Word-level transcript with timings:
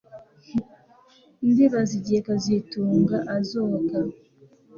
Ndibaza 1.49 1.93
igihe 1.99 2.19
kazitunga 2.27 3.17
azoga 3.35 3.97